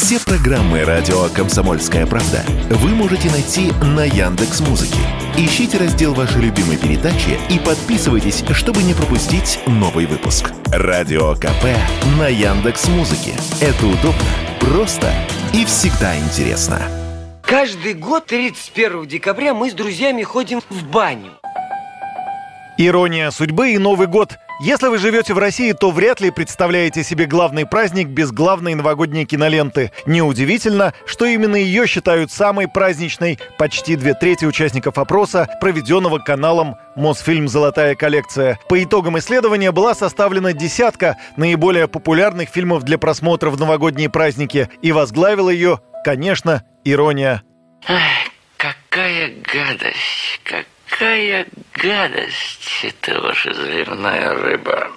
Все 0.00 0.20
программы 0.20 0.84
радио 0.84 1.28
Комсомольская 1.34 2.06
правда 2.06 2.44
вы 2.70 2.90
можете 2.90 3.28
найти 3.32 3.72
на 3.82 4.04
Яндекс 4.04 4.60
Музыке. 4.60 5.00
Ищите 5.36 5.76
раздел 5.76 6.14
вашей 6.14 6.40
любимой 6.40 6.76
передачи 6.76 7.36
и 7.50 7.58
подписывайтесь, 7.58 8.44
чтобы 8.52 8.84
не 8.84 8.94
пропустить 8.94 9.58
новый 9.66 10.06
выпуск. 10.06 10.52
Радио 10.66 11.34
КП 11.34 11.64
на 12.16 12.28
Яндекс 12.28 12.86
Музыке. 12.86 13.32
Это 13.60 13.86
удобно, 13.86 14.22
просто 14.60 15.12
и 15.52 15.64
всегда 15.64 16.16
интересно. 16.16 16.80
Каждый 17.42 17.94
год 17.94 18.26
31 18.26 19.08
декабря 19.08 19.52
мы 19.52 19.68
с 19.68 19.74
друзьями 19.74 20.22
ходим 20.22 20.60
в 20.70 20.84
баню. 20.84 21.32
Ирония 22.78 23.32
судьбы 23.32 23.72
и 23.72 23.78
Новый 23.78 24.06
год. 24.06 24.38
Если 24.60 24.88
вы 24.88 24.98
живете 24.98 25.34
в 25.34 25.38
России, 25.38 25.70
то 25.70 25.92
вряд 25.92 26.20
ли 26.20 26.32
представляете 26.32 27.04
себе 27.04 27.26
главный 27.26 27.64
праздник 27.64 28.08
без 28.08 28.32
главной 28.32 28.74
новогодней 28.74 29.24
киноленты. 29.24 29.92
Неудивительно, 30.04 30.94
что 31.06 31.26
именно 31.26 31.54
ее 31.54 31.86
считают 31.86 32.32
самой 32.32 32.66
праздничной. 32.66 33.38
Почти 33.56 33.94
две 33.94 34.14
трети 34.14 34.46
участников 34.46 34.98
опроса, 34.98 35.46
проведенного 35.60 36.18
каналом 36.18 36.74
Мосфильм 36.96 37.46
«Золотая 37.46 37.94
коллекция». 37.94 38.58
По 38.68 38.82
итогам 38.82 39.16
исследования 39.20 39.70
была 39.70 39.94
составлена 39.94 40.52
десятка 40.52 41.16
наиболее 41.36 41.86
популярных 41.86 42.48
фильмов 42.48 42.82
для 42.82 42.98
просмотра 42.98 43.50
в 43.50 43.60
новогодние 43.60 44.10
праздники. 44.10 44.68
И 44.82 44.90
возглавила 44.90 45.50
ее, 45.50 45.80
конечно, 46.04 46.64
«Ирония». 46.82 47.44
Ах, 47.86 48.00
какая 48.56 49.34
гадость, 49.52 50.40
как 50.42 50.66
какая 50.98 51.46
гадость 51.74 52.80
это 52.82 53.20
ваша 53.20 53.54
заливная 53.54 54.34
рыба. 54.34 54.90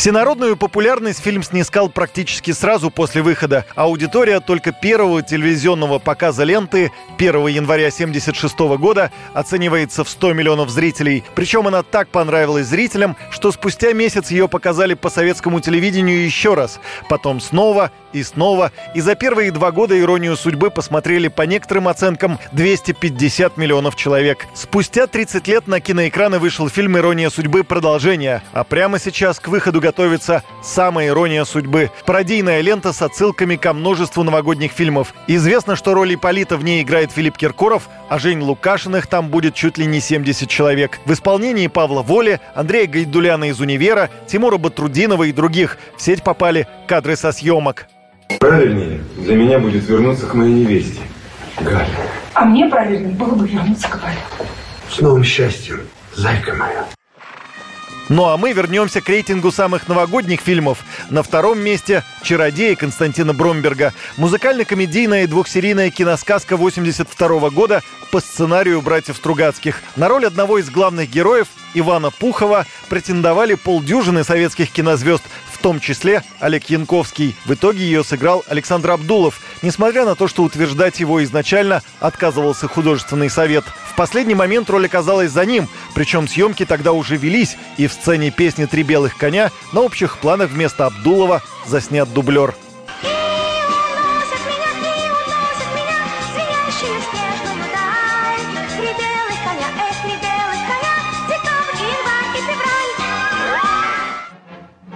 Всенародную 0.00 0.56
популярность 0.56 1.20
фильм 1.20 1.42
снискал 1.42 1.90
практически 1.90 2.52
сразу 2.52 2.90
после 2.90 3.20
выхода. 3.20 3.66
Аудитория 3.74 4.40
только 4.40 4.72
первого 4.72 5.20
телевизионного 5.20 5.98
показа 5.98 6.42
ленты 6.44 6.90
1 7.18 7.48
января 7.48 7.88
1976 7.88 8.58
года 8.80 9.12
оценивается 9.34 10.02
в 10.02 10.08
100 10.08 10.32
миллионов 10.32 10.70
зрителей. 10.70 11.22
Причем 11.34 11.66
она 11.66 11.82
так 11.82 12.08
понравилась 12.08 12.68
зрителям, 12.68 13.14
что 13.30 13.52
спустя 13.52 13.92
месяц 13.92 14.30
ее 14.30 14.48
показали 14.48 14.94
по 14.94 15.10
советскому 15.10 15.60
телевидению 15.60 16.24
еще 16.24 16.54
раз. 16.54 16.80
Потом 17.10 17.38
снова 17.38 17.90
и 18.14 18.22
снова. 18.22 18.72
И 18.94 19.02
за 19.02 19.14
первые 19.14 19.52
два 19.52 19.70
года 19.70 20.00
«Иронию 20.00 20.34
судьбы» 20.36 20.70
посмотрели 20.70 21.28
по 21.28 21.42
некоторым 21.42 21.88
оценкам 21.88 22.38
250 22.52 23.58
миллионов 23.58 23.96
человек. 23.96 24.46
Спустя 24.54 25.06
30 25.06 25.46
лет 25.46 25.66
на 25.66 25.80
киноэкраны 25.80 26.38
вышел 26.38 26.70
фильм 26.70 26.96
«Ирония 26.96 27.28
судьбы. 27.28 27.64
Продолжение». 27.64 28.42
А 28.52 28.64
прямо 28.64 28.98
сейчас 28.98 29.38
к 29.38 29.48
выходу 29.48 29.80
готовится 29.90 30.44
«Самая 30.62 31.08
ирония 31.08 31.44
судьбы». 31.44 31.90
Пародийная 32.06 32.60
лента 32.60 32.92
с 32.92 33.02
отсылками 33.02 33.56
ко 33.56 33.72
множеству 33.72 34.22
новогодних 34.22 34.70
фильмов. 34.70 35.12
Известно, 35.26 35.74
что 35.74 35.94
роль 35.94 36.14
Ипполита 36.14 36.56
в 36.56 36.62
ней 36.62 36.82
играет 36.82 37.10
Филипп 37.10 37.36
Киркоров, 37.36 37.88
а 38.08 38.20
Жень 38.20 38.40
Лукашиных 38.40 39.08
там 39.08 39.30
будет 39.30 39.54
чуть 39.54 39.78
ли 39.78 39.86
не 39.86 40.00
70 40.00 40.48
человек. 40.48 41.00
В 41.06 41.12
исполнении 41.12 41.66
Павла 41.66 42.02
Воли, 42.02 42.38
Андрея 42.54 42.86
Гайдуляна 42.86 43.50
из 43.50 43.60
«Универа», 43.60 44.10
Тимура 44.28 44.58
Батрудинова 44.58 45.24
и 45.24 45.32
других 45.32 45.76
в 45.96 46.02
сеть 46.02 46.22
попали 46.22 46.68
кадры 46.86 47.16
со 47.16 47.32
съемок. 47.32 47.88
Правильнее 48.38 49.00
для 49.16 49.34
меня 49.34 49.58
будет 49.58 49.88
вернуться 49.88 50.26
к 50.26 50.34
моей 50.34 50.54
невесте, 50.54 51.00
Галя. 51.60 51.88
А 52.34 52.44
мне 52.44 52.68
правильнее 52.68 53.16
было 53.16 53.34
бы 53.34 53.48
вернуться 53.48 53.88
к 53.88 54.00
Вале. 54.00 54.20
С 54.88 55.00
новым 55.00 55.24
счастьем, 55.24 55.80
зайка 56.14 56.54
моя. 56.54 56.86
Ну 58.10 58.26
а 58.26 58.36
мы 58.36 58.52
вернемся 58.52 59.00
к 59.00 59.08
рейтингу 59.08 59.52
самых 59.52 59.86
новогодних 59.86 60.40
фильмов. 60.40 60.84
На 61.10 61.22
втором 61.22 61.60
месте 61.60 62.02
«Чародеи» 62.24 62.74
Константина 62.74 63.34
Бромберга. 63.34 63.94
Музыкально-комедийная 64.16 65.22
и 65.22 65.26
двухсерийная 65.28 65.90
киносказка 65.90 66.56
82 66.56 67.50
года 67.50 67.84
по 68.10 68.18
сценарию 68.18 68.82
братьев 68.82 69.16
Стругацких. 69.16 69.80
На 69.94 70.08
роль 70.08 70.26
одного 70.26 70.58
из 70.58 70.70
главных 70.70 71.08
героев, 71.08 71.46
Ивана 71.74 72.10
Пухова, 72.10 72.66
претендовали 72.88 73.54
полдюжины 73.54 74.24
советских 74.24 74.72
кинозвезд, 74.72 75.22
в 75.52 75.58
том 75.58 75.78
числе 75.78 76.24
Олег 76.40 76.68
Янковский. 76.68 77.36
В 77.44 77.54
итоге 77.54 77.84
ее 77.84 78.02
сыграл 78.02 78.42
Александр 78.48 78.90
Абдулов, 78.90 79.40
несмотря 79.62 80.04
на 80.04 80.16
то, 80.16 80.26
что 80.26 80.42
утверждать 80.42 80.98
его 80.98 81.22
изначально 81.22 81.84
отказывался 82.00 82.66
художественный 82.66 83.30
совет. 83.30 83.64
Последний 84.00 84.34
момент 84.34 84.70
роль 84.70 84.86
оказалась 84.86 85.30
за 85.30 85.44
ним, 85.44 85.68
причем 85.94 86.26
съемки 86.26 86.64
тогда 86.64 86.92
уже 86.92 87.18
велись, 87.18 87.58
и 87.76 87.86
в 87.86 87.92
сцене 87.92 88.30
песни 88.30 88.64
«Три 88.64 88.82
белых 88.82 89.14
коня» 89.18 89.50
на 89.74 89.82
общих 89.82 90.16
планах 90.16 90.48
вместо 90.48 90.86
Абдулова 90.86 91.42
заснят 91.66 92.10
дублер. 92.10 92.54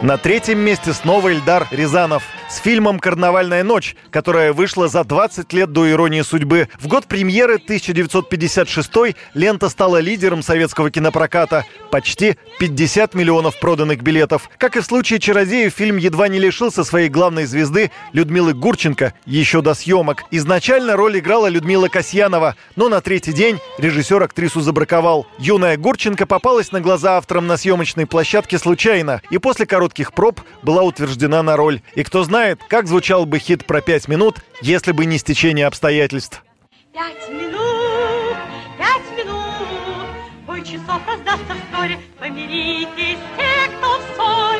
На 0.00 0.16
третьем 0.16 0.60
месте 0.60 0.94
снова 0.94 1.34
Эльдар 1.34 1.68
Рязанов 1.70 2.22
с 2.48 2.58
фильмом 2.58 2.98
«Карнавальная 2.98 3.64
ночь», 3.64 3.96
которая 4.10 4.52
вышла 4.52 4.88
за 4.88 5.04
20 5.04 5.52
лет 5.52 5.72
до 5.72 5.90
«Иронии 5.90 6.22
судьбы». 6.22 6.68
В 6.78 6.86
год 6.86 7.06
премьеры 7.06 7.56
1956 7.56 9.16
лента 9.34 9.68
стала 9.68 9.98
лидером 9.98 10.42
советского 10.42 10.90
кинопроката. 10.90 11.64
Почти 11.90 12.36
50 12.58 13.14
миллионов 13.14 13.58
проданных 13.58 14.02
билетов. 14.02 14.48
Как 14.58 14.76
и 14.76 14.80
в 14.80 14.84
случае 14.84 15.18
«Чародеев», 15.18 15.74
фильм 15.74 15.96
едва 15.96 16.28
не 16.28 16.38
лишился 16.38 16.84
своей 16.84 17.08
главной 17.08 17.46
звезды 17.46 17.90
Людмилы 18.12 18.54
Гурченко 18.54 19.12
еще 19.24 19.60
до 19.60 19.74
съемок. 19.74 20.24
Изначально 20.30 20.96
роль 20.96 21.18
играла 21.18 21.48
Людмила 21.48 21.88
Касьянова, 21.88 22.54
но 22.76 22.88
на 22.88 23.00
третий 23.00 23.32
день 23.32 23.58
режиссер 23.78 24.22
актрису 24.22 24.60
забраковал. 24.60 25.26
Юная 25.38 25.76
Гурченко 25.76 26.26
попалась 26.26 26.72
на 26.72 26.80
глаза 26.80 27.16
авторам 27.16 27.46
на 27.46 27.56
съемочной 27.56 28.06
площадке 28.06 28.58
случайно 28.58 29.20
и 29.30 29.38
после 29.38 29.66
коротких 29.66 30.12
проб 30.12 30.40
была 30.62 30.82
утверждена 30.82 31.42
на 31.42 31.56
роль. 31.56 31.80
И 31.94 32.02
кто 32.02 32.22
знает, 32.22 32.35
как 32.68 32.86
звучал 32.86 33.24
бы 33.24 33.38
хит 33.38 33.64
про 33.64 33.80
пять 33.80 34.08
минут, 34.08 34.40
если 34.60 34.92
бы 34.92 35.06
не 35.06 35.16
стечение 35.16 35.66
обстоятельств. 35.66 36.44
Пять 36.92 37.30
минут, 37.30 38.36
пять 38.78 39.18
минут, 39.18 40.66
часов 40.66 41.00
раздастся 41.06 41.54
вскоре, 41.64 41.98
помиритесь 42.18 43.18
те, 43.38 43.70
кто 43.78 43.98
в 43.98 44.02
ссоре. 44.14 44.55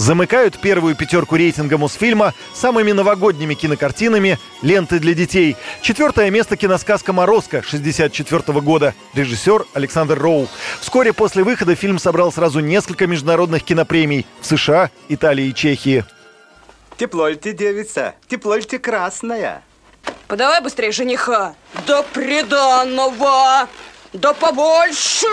Замыкают 0.00 0.58
первую 0.58 0.96
пятерку 0.96 1.36
рейтинга 1.36 1.76
Мосфильма 1.76 2.32
самыми 2.54 2.92
новогодними 2.92 3.52
кинокартинами 3.52 4.38
«Ленты 4.62 4.98
для 4.98 5.12
детей». 5.12 5.58
Четвертое 5.82 6.30
место 6.30 6.56
киносказка 6.56 7.12
«Морозко» 7.12 7.62
64 7.62 8.60
года. 8.62 8.94
Режиссер 9.12 9.66
Александр 9.74 10.18
Роу. 10.18 10.48
Вскоре 10.80 11.12
после 11.12 11.42
выхода 11.42 11.74
фильм 11.74 11.98
собрал 11.98 12.32
сразу 12.32 12.60
несколько 12.60 13.06
международных 13.06 13.62
кинопремий 13.62 14.24
в 14.40 14.46
США, 14.46 14.90
Италии 15.10 15.48
и 15.48 15.54
Чехии. 15.54 16.06
Тепло 16.96 17.28
ли 17.28 17.36
ты, 17.36 17.52
девица? 17.52 18.14
Тепло 18.26 18.54
ли 18.54 18.62
ты 18.62 18.78
красная? 18.78 19.62
Подавай 20.28 20.62
быстрее 20.62 20.92
жениха. 20.92 21.54
Да 21.86 22.02
приданного. 22.04 23.68
Да 24.14 24.32
побольше. 24.32 25.26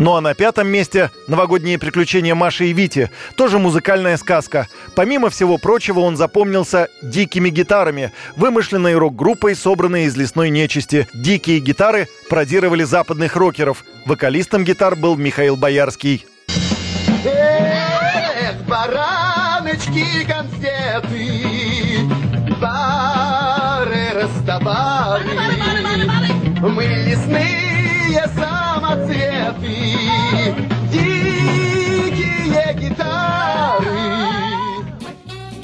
Ну 0.00 0.14
а 0.14 0.22
на 0.22 0.32
пятом 0.32 0.66
месте 0.66 1.10
«Новогодние 1.28 1.78
приключения 1.78 2.34
Маши 2.34 2.68
и 2.68 2.72
Вити». 2.72 3.10
Тоже 3.36 3.58
музыкальная 3.58 4.16
сказка. 4.16 4.66
Помимо 4.94 5.28
всего 5.28 5.58
прочего, 5.58 6.00
он 6.00 6.16
запомнился 6.16 6.88
«Дикими 7.02 7.50
гитарами», 7.50 8.10
вымышленной 8.34 8.96
рок-группой, 8.96 9.54
собранной 9.54 10.04
из 10.04 10.16
лесной 10.16 10.48
нечисти. 10.48 11.06
«Дикие 11.12 11.60
гитары» 11.60 12.08
пародировали 12.30 12.82
западных 12.82 13.36
рокеров. 13.36 13.84
Вокалистом 14.06 14.64
гитар 14.64 14.96
был 14.96 15.16
Михаил 15.16 15.56
Боярский. 15.56 16.24
Эх, 17.22 18.54
бараночки, 18.66 20.24
конфеты, 20.26 20.59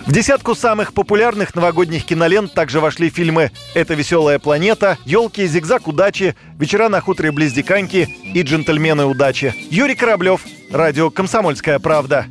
В 0.06 0.12
десятку 0.12 0.54
самых 0.54 0.94
популярных 0.94 1.56
новогодних 1.56 2.04
кинолент 2.04 2.54
также 2.54 2.78
вошли 2.78 3.10
фильмы 3.10 3.50
«Это 3.74 3.94
веселая 3.94 4.38
планета», 4.38 4.98
«Елки», 5.04 5.44
«Зигзаг 5.48 5.88
удачи», 5.88 6.36
«Вечера 6.60 6.88
на 6.88 7.00
хуторе 7.00 7.32
близ 7.32 7.52
Диканьки» 7.52 8.08
и 8.32 8.42
«Джентльмены 8.42 9.04
удачи». 9.04 9.52
Юрий 9.68 9.96
Кораблев, 9.96 10.42
радио 10.70 11.10
«Комсомольская 11.10 11.80
правда». 11.80 12.26